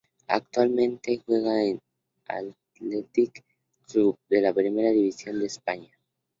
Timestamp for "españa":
5.45-5.91